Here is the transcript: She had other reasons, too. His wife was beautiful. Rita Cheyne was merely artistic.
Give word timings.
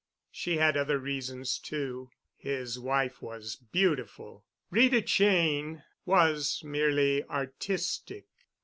She 0.31 0.57
had 0.57 0.77
other 0.77 0.97
reasons, 0.97 1.59
too. 1.59 2.09
His 2.35 2.79
wife 2.79 3.21
was 3.21 3.55
beautiful. 3.55 4.43
Rita 4.71 5.03
Cheyne 5.03 5.83
was 6.07 6.63
merely 6.63 7.23
artistic. 7.25 8.25